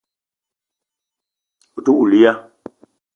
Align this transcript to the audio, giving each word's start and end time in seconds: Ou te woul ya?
Ou 1.75 1.81
te 1.83 1.91
woul 1.93 2.11
ya? 2.21 2.33